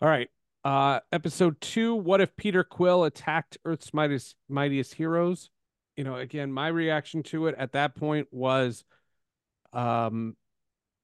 [0.00, 0.30] All right.
[0.66, 1.94] Uh, episode two.
[1.94, 5.48] What if Peter Quill attacked Earth's mightiest mightiest heroes?
[5.96, 8.84] You know, again, my reaction to it at that point was,
[9.72, 10.34] um,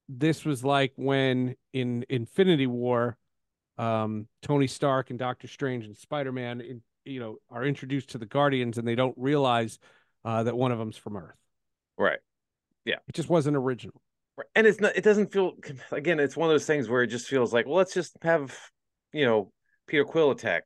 [0.09, 3.17] this was like when in Infinity War,
[3.79, 8.27] um, Tony Stark and Doctor Strange and Spider Man, you know, are introduced to the
[8.27, 9.79] Guardians and they don't realize
[10.25, 11.39] uh, that one of them's from Earth.
[11.97, 12.19] Right.
[12.85, 12.97] Yeah.
[13.07, 14.03] It just wasn't original.
[14.37, 14.49] Right.
[14.57, 15.53] And it's not it doesn't feel
[15.93, 18.59] again, it's one of those things where it just feels like, well, let's just have,
[19.13, 19.53] you know,
[19.87, 20.65] Peter Quill attack.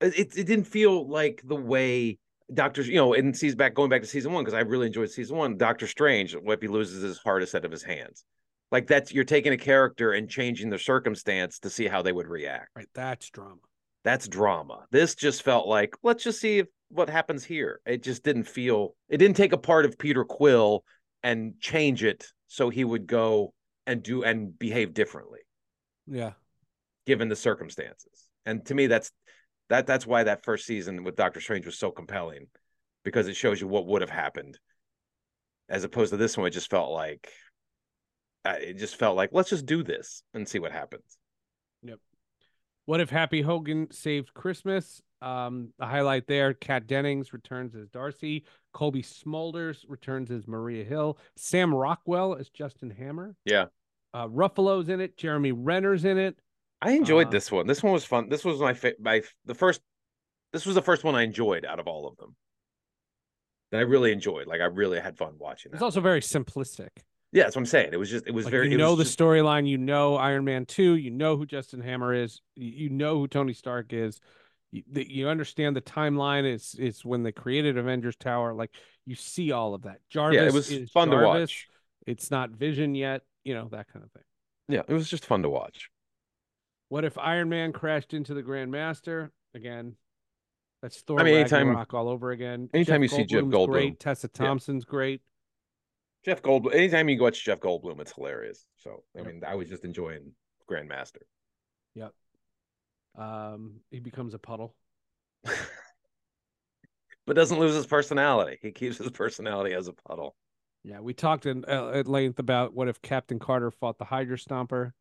[0.00, 2.18] It it, didn't feel like the way
[2.52, 5.10] Doctor, you know, and sees back going back to season one, because I really enjoyed
[5.10, 8.24] season one, Doctor Strange, what he loses his hardest out of his hands.
[8.70, 12.26] Like that's you're taking a character and changing the circumstance to see how they would
[12.26, 12.68] react.
[12.76, 12.88] Right.
[12.94, 13.60] That's drama.
[14.04, 14.86] That's drama.
[14.90, 17.80] This just felt like, let's just see if, what happens here.
[17.84, 20.84] It just didn't feel it didn't take a part of Peter Quill
[21.22, 23.52] and change it so he would go
[23.86, 25.40] and do and behave differently
[26.06, 26.32] Yeah.
[27.08, 28.26] Given the circumstances.
[28.44, 29.10] And to me that's
[29.70, 32.48] that that's why that first season with Doctor Strange was so compelling
[33.02, 34.58] because it shows you what would have happened
[35.70, 37.30] as opposed to this one it just felt like
[38.44, 41.16] uh, it just felt like let's just do this and see what happens.
[41.82, 41.98] Yep.
[42.84, 45.00] What if Happy Hogan saved Christmas?
[45.22, 48.44] Um, the highlight there: Kat Dennings returns as Darcy.
[48.74, 51.16] Cobie Smulders returns as Maria Hill.
[51.38, 53.34] Sam Rockwell as Justin Hammer.
[53.46, 53.66] Yeah.
[54.12, 55.16] Uh, Ruffalo's in it.
[55.16, 56.38] Jeremy Renner's in it.
[56.80, 57.66] I enjoyed Uh, this one.
[57.66, 58.28] This one was fun.
[58.28, 59.80] This was my fa- my the first.
[60.52, 62.36] This was the first one I enjoyed out of all of them.
[63.70, 64.46] That I really enjoyed.
[64.46, 66.88] Like I really had fun watching It's also very simplistic.
[67.32, 67.90] yeah, that's what I'm saying.
[67.92, 68.26] It was just.
[68.26, 68.70] It was Like, very.
[68.70, 69.68] you know the just- storyline.
[69.68, 70.94] You know Iron Man two.
[70.96, 72.40] You know who Justin Hammer is.
[72.54, 74.20] You, know who Tony Stark is.
[74.70, 76.44] You, the, you understand the timeline.
[76.44, 78.54] It's it's when they created Avengers Tower.
[78.54, 78.70] Like
[79.04, 79.98] you see all of that.
[80.10, 80.36] Jarvis.
[80.36, 81.66] Yeah, it was is fun to watch.
[82.06, 83.22] It's not Vision yet.
[83.44, 84.22] You know that kind of thing.
[84.68, 85.90] Yeah, it was just fun to watch.
[86.88, 89.96] What if Iron Man crashed into the Grandmaster again?
[90.82, 92.70] That's Thor I mean, anytime- Ragnarok all over again.
[92.72, 93.70] anytime you see Jeff Goldblum's Goldblum.
[93.72, 94.00] great.
[94.00, 94.46] Tessa Yeah.
[94.46, 95.22] Thompson's great.
[96.24, 96.74] Jeff Goldblum.
[96.74, 98.66] Anytime you watch Jeff Goldblum, it's hilarious.
[98.76, 100.32] So I mean, I was just enjoying
[100.70, 101.22] Grandmaster.
[101.94, 102.14] Yep.
[103.16, 104.76] Um, he becomes a puddle.
[105.44, 108.58] but doesn't lose his personality.
[108.62, 110.36] He keeps his personality as a puddle.
[110.84, 114.36] Yeah, we talked in, uh, at length about what if Captain Carter fought the Hydra
[114.36, 114.92] Stomper.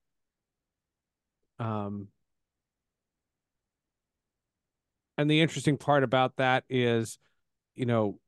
[1.60, 2.08] Um,
[5.18, 7.18] and the interesting part about that is,
[7.76, 8.20] you know,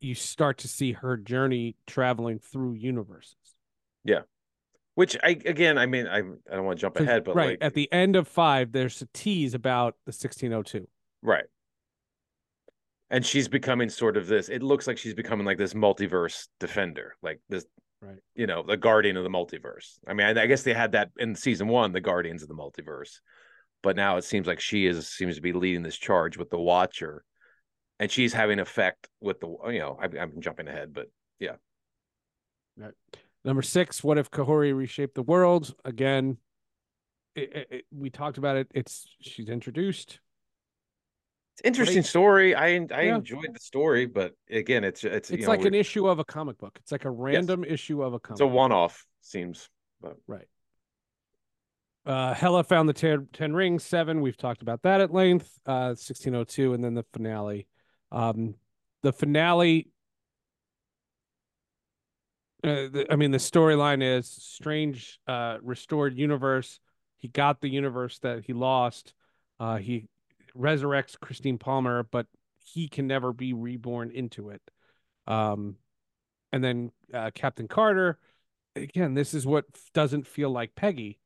[0.00, 3.34] you start to see her journey traveling through universes.
[4.04, 4.20] Yeah.
[4.94, 7.58] Which I again, I mean, I I don't want to jump ahead, but right like,
[7.60, 10.88] at the end of five, there's a tease about the 1602.
[11.22, 11.44] Right.
[13.10, 14.48] And she's becoming sort of this.
[14.48, 17.64] It looks like she's becoming like this multiverse defender, like this,
[18.00, 18.18] Right.
[18.36, 19.98] you know, the guardian of the multiverse.
[20.06, 22.54] I mean, I, I guess they had that in season one, the guardians of the
[22.54, 23.18] multiverse,
[23.82, 26.58] but now it seems like she is seems to be leading this charge with the
[26.60, 27.24] Watcher,
[27.98, 31.06] and she's having effect with the, you know, I, I'm jumping ahead, but
[31.40, 31.56] yeah.
[33.44, 35.74] Number six, what if Kahori reshaped the world?
[35.84, 36.36] Again,
[37.34, 38.68] it, it- it- we talked about it.
[38.74, 40.20] It's she's introduced.
[41.58, 42.06] It's interesting Right.
[42.06, 42.54] story.
[42.54, 43.16] I I Yeah.
[43.16, 46.18] enjoyed the story, but again, it's it's It's you know, like an we're- issue of
[46.20, 46.78] a comic book.
[46.80, 48.36] It's like a random issue of a comic.
[48.36, 49.68] it's a one off seems.
[50.28, 50.46] Right.
[52.06, 54.20] Uh, Hela found the ten, 10 rings, seven.
[54.20, 55.58] We've talked about that at length.
[55.66, 57.66] Uh, 1602, and then the finale.
[58.12, 58.54] Um,
[59.02, 59.90] the finale
[62.64, 66.80] Uh, the, I mean, the storyline is Strange uh, restored universe.
[67.16, 69.14] He got the universe that he lost.
[69.60, 70.08] Uh, he
[70.58, 72.26] resurrects Christine Palmer, but
[72.64, 74.62] he can never be reborn into it.
[75.26, 75.76] Um,
[76.52, 78.18] and then uh, Captain Carter.
[78.76, 81.18] Again, this is what doesn't feel like Peggy.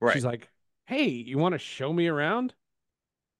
[0.00, 0.12] Right.
[0.12, 0.48] She's like,
[0.86, 2.54] "Hey, you want to show me around?"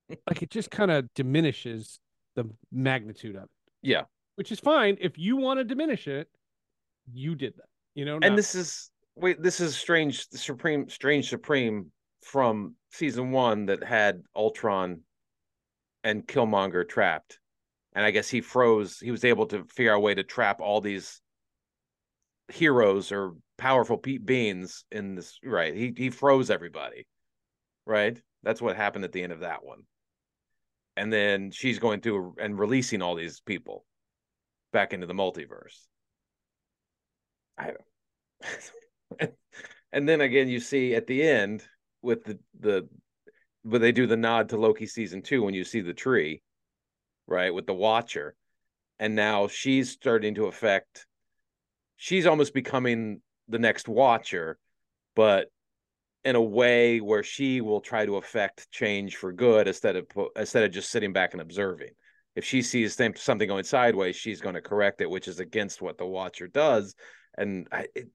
[0.27, 2.01] like it just kind of diminishes
[2.35, 3.49] the magnitude of it,
[3.83, 4.03] yeah.
[4.37, 6.29] which is fine if you want to diminish it.
[7.13, 8.19] You did that, you know.
[8.19, 11.91] not- and this is wait this is strange supreme strange supreme
[12.23, 15.01] from season one that had ultron
[16.05, 17.39] and killmonger trapped.
[17.95, 20.61] And i guess he froze he was able to figure out a way to trap
[20.61, 21.21] all these
[22.49, 27.07] heroes or powerful pe- beings in this right he, he froze everybody
[27.89, 28.21] right?
[28.43, 29.81] That's what happened at the end of that one.
[30.97, 33.85] And then she's going through and releasing all these people
[34.73, 35.87] back into the multiverse.
[37.57, 37.73] I
[39.21, 39.33] don't.
[39.93, 41.67] and then again, you see at the end
[42.03, 42.89] with the the,
[43.69, 46.43] but they do the nod to Loki season two when you see the tree,
[47.27, 48.35] right, with the Watcher,
[48.99, 51.07] and now she's starting to affect.
[51.97, 54.59] She's almost becoming the next Watcher,
[55.15, 55.49] but
[56.25, 60.65] in a way where she will try to affect change for good instead of instead
[60.65, 61.91] of just sitting back and observing.
[62.35, 65.99] If she sees something going sideways, she's going to correct it, which is against what
[65.99, 66.95] the Watcher does
[67.39, 68.09] and I, it,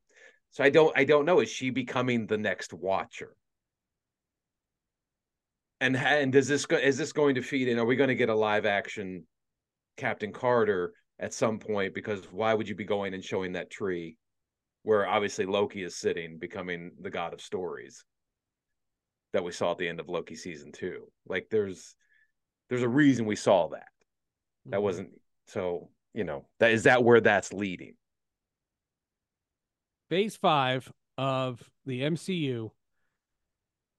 [0.52, 1.40] so I don't I don't know.
[1.40, 3.36] Is she becoming the next Watcher?
[5.84, 7.78] And and does this go, is this going to feed in?
[7.78, 9.26] Are we going to get a live action
[9.98, 11.94] Captain Carter at some point?
[11.94, 14.16] Because why would you be going and showing that tree
[14.84, 18.06] where obviously Loki is sitting, becoming the god of stories
[19.34, 21.12] that we saw at the end of Loki season two?
[21.28, 21.96] Like there's
[22.70, 23.90] there's a reason we saw that.
[24.68, 24.84] That Mhm.
[24.84, 25.10] wasn't
[25.48, 27.98] so you know that is that where that's leading.
[30.10, 32.72] phase five of the MCU,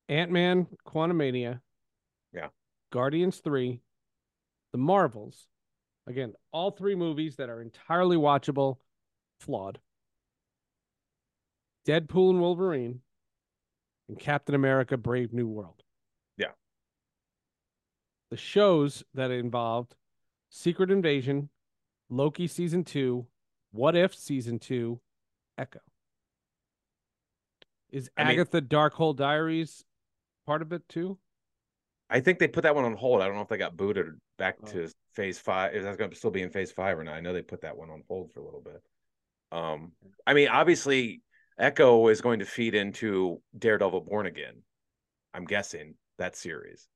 [0.09, 1.61] Ant Man, Quantumania,
[2.35, 2.49] Yeah.
[2.93, 3.81] Guardians 3,
[4.73, 5.47] The Marvels.
[6.07, 8.77] Again, all three movies that are entirely watchable,
[9.41, 9.79] flawed.
[11.87, 13.01] Deadpool and Wolverine,
[14.09, 15.83] and Captain America Brave New World.
[16.37, 16.53] Yeah.
[18.31, 19.95] The shows that involved
[20.51, 21.49] Secret Invasion,
[22.11, 23.27] Loki Season 2,
[23.73, 25.01] What If Season 2,
[25.57, 25.81] Echo.
[27.91, 29.85] Is I mean- Agatha Darkhold Diaries
[30.47, 31.19] part of it too?
[32.15, 33.21] I think they put that one on hold.
[33.21, 34.07] I don't know if they got booted
[34.39, 34.67] back Oh.
[34.71, 35.75] to phase five.
[35.75, 37.15] Is that going to still be in phase five or not?
[37.15, 38.81] I know they put that one on hold for a little bit.
[39.51, 39.93] Um,
[40.27, 41.23] I mean, obviously,
[41.59, 44.63] Echo is going to feed into Daredevil Born Again.
[45.35, 46.89] I'm guessing that series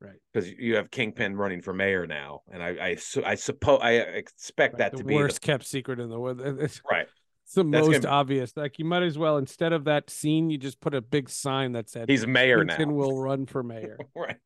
[0.00, 0.16] Right.
[0.32, 3.92] because you have Kingpin running for mayor now, and I I, su- I suppose I
[3.92, 6.40] expect that the to be the worst kept secret in the world.
[6.90, 7.08] Right.
[7.54, 8.56] It's the That's most obvious.
[8.56, 11.72] Like you might as well instead of that scene, you just put a big sign
[11.72, 12.76] that said He's mayor now.
[12.76, 13.96] Kingpin will run for mayor.
[14.16, 14.36] right.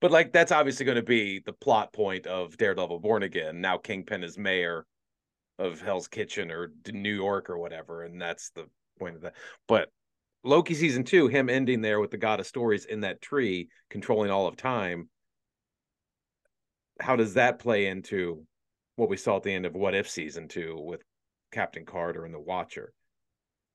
[0.00, 3.60] But like that's obviously going to be the plot point of Daredevil Born Again.
[3.60, 4.86] Now Kingpin is mayor
[5.58, 8.66] of Hell's Kitchen or New York or whatever, and that's the
[8.98, 9.34] point of that.
[9.66, 9.88] But
[10.44, 14.30] Loki season two, him ending there with the God of Stories in that tree, controlling
[14.30, 15.08] all of time.
[17.00, 18.46] How does that play into
[18.94, 21.02] what we saw at the end of What If season two with
[21.52, 22.92] Captain Carter and the Watcher?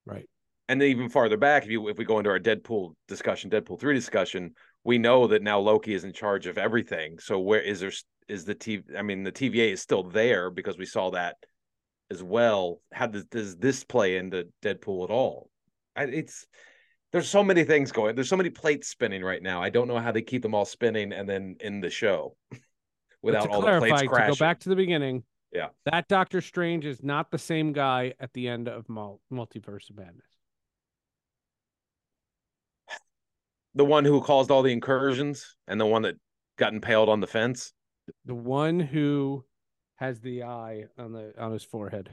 [0.05, 0.27] Right.
[0.67, 3.79] and then even farther back, if you if we go into our Deadpool discussion, Deadpool
[3.79, 4.53] three discussion,
[4.83, 7.19] we know that now Loki is in charge of everything.
[7.19, 7.91] So where is there
[8.27, 8.83] is the TV?
[8.97, 11.37] I mean, the TVA is still there because we saw that
[12.09, 12.81] as well.
[12.91, 15.49] How does, does this play into Deadpool at all?
[15.95, 16.47] I, it's
[17.11, 18.15] there's so many things going.
[18.15, 19.61] There's so many plates spinning right now.
[19.61, 22.35] I don't know how they keep them all spinning and then in the show
[23.21, 25.23] without all clarify, the plates to go back to the beginning,
[25.53, 25.67] Yeah.
[25.85, 29.97] that Doctor Strange is not the same guy at the end of Mul- Multiverse of
[29.97, 30.25] Madness.
[33.73, 36.15] the one who caused all the incursions and the one that
[36.57, 37.73] got impaled on the fence.
[38.25, 39.45] The one who
[39.95, 42.09] has the eye on the on his forehead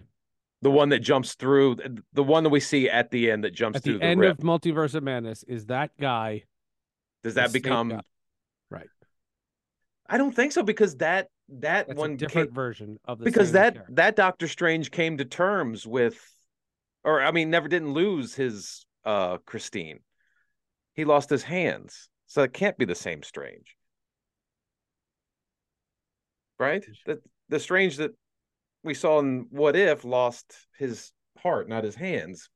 [0.63, 1.77] The one that jumps through
[2.13, 4.21] the one that we see at the end that jumps at through the the, end
[4.21, 4.39] rip.
[4.39, 6.45] of Multiverse of Madness is that guy.
[7.25, 7.89] Does that become?
[7.89, 8.01] guy.
[10.09, 11.29] I don't think so because that
[11.61, 13.95] that That's one a different came- version of the because same that character.
[13.95, 16.19] that Doctor Strange came to terms with,
[17.05, 20.01] or I mean, never didn't lose his uh Christine.
[20.95, 23.77] He lost his hands, so it can't be the same Strange,
[26.59, 26.85] right?
[27.07, 28.13] The the Strange that
[28.83, 32.51] we saw in What If lost his heart, not his hands.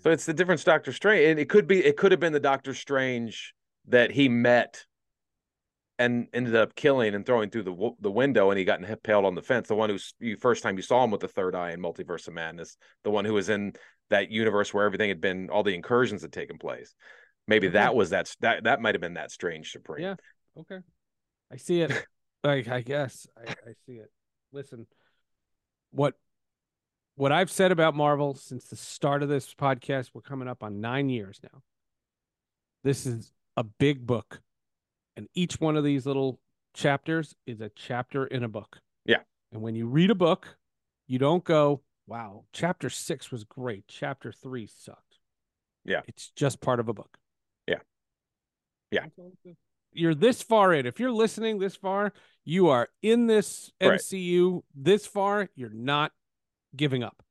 [0.00, 1.30] So it's the difference, Doctor Strange.
[1.30, 3.54] And it could be, it could have been the Doctor Strange
[3.86, 4.84] that he met
[5.98, 9.34] and ended up killing and throwing through the the window, and he got impaled on
[9.34, 9.68] the fence.
[9.68, 12.28] The one who's you first time you saw him with the third eye in Multiverse
[12.28, 13.74] of Madness, the one who was in
[14.10, 16.94] that universe where everything had been, all the incursions had taken place.
[17.46, 20.02] Maybe that was that that that might have been that strange Supreme.
[20.04, 20.14] Yeah.
[20.58, 20.78] Okay.
[21.52, 21.92] I see it.
[22.44, 24.10] like I guess I, I see it.
[24.52, 24.86] Listen,
[25.90, 26.14] what
[27.16, 30.80] what I've said about Marvel since the start of this podcast, we're coming up on
[30.80, 31.62] nine years now.
[32.84, 34.40] This is a big book,
[35.18, 36.38] and each one of these little
[36.74, 38.78] chapters is a chapter in a book.
[39.04, 39.18] Yeah.
[39.52, 40.56] And when you read a book,
[41.08, 43.84] you don't go, "Wow, chapter six was great.
[43.88, 45.18] Chapter three sucked."
[45.84, 46.02] Yeah.
[46.06, 47.18] It's just part of a book.
[47.66, 47.80] Yeah.
[48.92, 49.06] Yeah.
[49.92, 50.86] You're this far in.
[50.86, 52.12] If you're listening this far,
[52.44, 53.98] you are in this Right.
[53.98, 55.48] MCU this far.
[55.56, 56.12] You're not
[56.76, 57.24] giving up.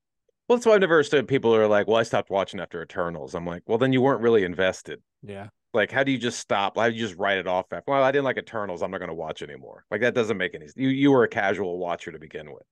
[0.49, 2.81] Well, that's why I've never understood people who are like, "Well, I stopped watching after
[2.81, 5.49] Eternals." I'm like, "Well, then you weren't really invested." Yeah.
[5.74, 6.78] Like, how do you just stop?
[6.78, 7.65] How do you just write it off?
[7.72, 8.82] After, well, I didn't like Eternals.
[8.82, 9.84] I'm not going to watch anymore.
[9.91, 10.68] Like that doesn't make any.
[10.76, 12.63] You you were a casual watcher to begin with.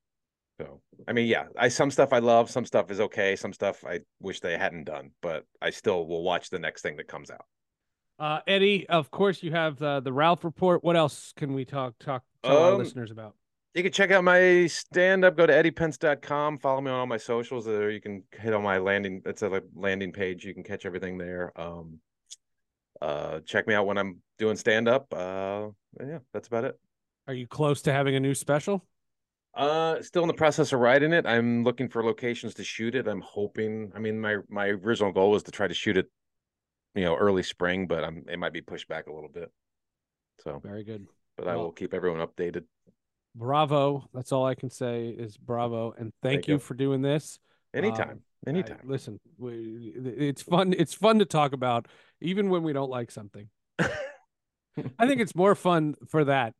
[0.59, 3.83] So I mean, yeah, I some stuff I love, some stuff is okay, some stuff
[3.85, 7.29] I wish they hadn't done, but I still will watch the next thing that comes
[7.29, 7.45] out.
[8.17, 10.83] Uh, Eddie, of course, you have uh, the Ralph report.
[10.83, 13.35] What else can we talk talk our Um, listeners about?
[13.73, 15.35] You can check out my stand up.
[15.35, 16.59] Go to eddiepence.com.
[16.59, 17.65] Follow me on all my socials.
[17.65, 19.21] There, you can hit on my landing.
[19.25, 20.45] It's a like, landing page.
[20.45, 21.51] You can catch everything there.
[21.59, 21.99] Um,
[23.01, 25.13] uh, check me out when I'm doing stand up.
[25.13, 25.67] Uh,
[25.99, 26.79] yeah, that's about it.
[27.27, 28.85] Are you close to having a new special?
[29.53, 31.25] Uh, still in the process of writing it.
[31.25, 33.07] I'm looking for locations to shoot it.
[33.07, 33.91] I'm hoping.
[33.95, 36.09] I mean, my my original goal was to try to shoot it,
[36.93, 39.49] you know, early spring, but I'm it might be pushed back a little bit.
[40.43, 41.07] So, Very good.
[41.37, 42.65] but I will keep everyone updated.
[43.33, 44.09] Bravo.
[44.13, 45.93] That's all I can say is bravo.
[45.97, 46.59] And thank, Thank you you.
[46.59, 47.39] for doing this.
[47.73, 48.79] Anytime, Um, anytime.
[48.83, 50.73] I- listen, we, it's fun.
[50.77, 51.87] It's fun to talk about,
[52.21, 53.49] even when we don't like something.
[53.79, 56.53] I think it's more fun for that.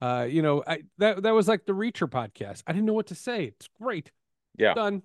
[0.00, 2.62] Uh, you know, I that that was like the Reacher podcast.
[2.66, 3.44] I didn't know what to say.
[3.44, 4.10] It's great.
[4.56, 4.74] Yeah.
[4.74, 5.02] Done.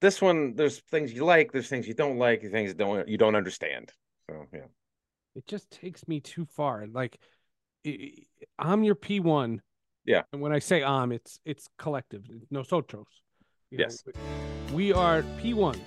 [0.00, 3.18] this one there's things you like there's things you don't like things you don't you
[3.18, 3.92] don't understand
[4.28, 4.68] so yeah
[5.34, 6.86] It just takes me too far.
[6.86, 7.18] Like,
[8.58, 9.62] I'm your P one.
[10.04, 10.22] Yeah.
[10.32, 12.24] And when I say I'm, it's it's collective.
[12.28, 13.06] no Nosotros.
[13.70, 14.02] You know, Yes.
[14.72, 15.78] we are P ones,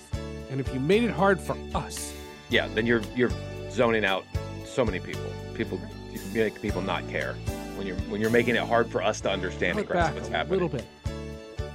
[0.49, 2.13] and if you made it hard for us,
[2.49, 3.31] yeah then you're you're
[3.71, 4.23] zoning out
[4.65, 5.23] so many people.
[5.53, 5.79] People
[6.11, 7.34] you make people not care
[7.75, 10.31] when you're when you're making it hard for us to understand and put grasp back
[10.31, 10.86] what's a little bit.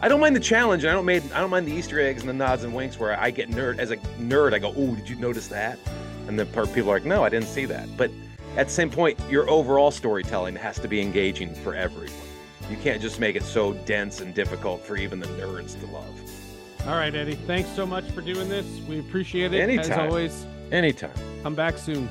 [0.01, 0.85] i don't mind the challenge.
[0.85, 2.99] And i don't mind i don't mind the easter eggs and the nods and winks
[2.99, 5.79] where i get nerd as a nerd i go oh did you notice that?
[6.27, 7.87] And then part people are like no i didn't see that.
[7.99, 8.11] But
[8.57, 12.09] at the same point your overall storytelling has to be engaging for everyone
[12.71, 16.21] you can't just make it so dense and difficult for even the nerds to love
[16.87, 17.35] All right, Eddie.
[17.35, 18.67] Thanks so much for doing this.
[18.89, 19.79] We appreciate it.
[19.79, 21.13] As always, anytime
[21.43, 22.09] come back soon.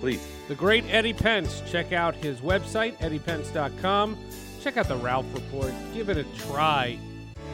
[0.00, 1.62] please The great Eddie Pence.
[1.70, 4.18] Check out his website, eddiepence.com.
[4.60, 5.72] Check out the Ralph Report.
[5.94, 6.98] Give it a try.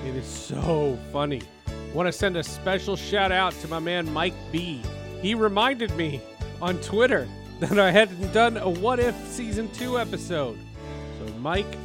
[0.04, 1.42] It is so funny.
[1.94, 4.82] Want to send a special shout out to my man Mike B.
[5.22, 6.20] He reminded me
[6.60, 7.28] on Twitter
[7.60, 10.58] that I hadn't done a What If Season 2 episode.
[11.18, 11.76] So, Mike,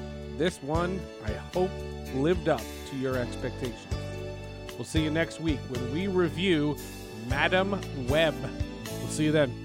[0.41, 1.69] this one, I hope,
[2.15, 3.85] lived up to your expectations.
[4.73, 6.77] We'll see you next week when we review
[7.29, 8.33] Madame Web.
[8.87, 9.60] We'll see you then.